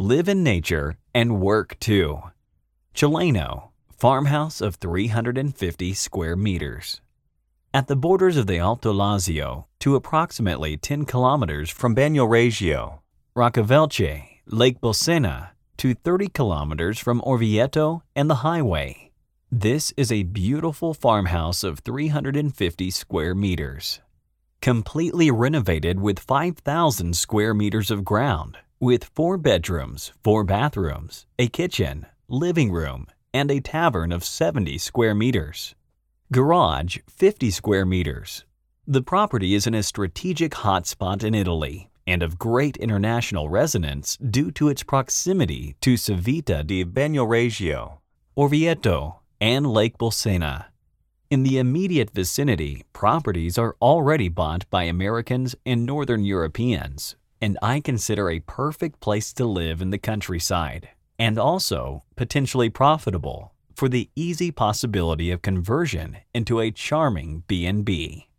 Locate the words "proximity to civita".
44.82-46.66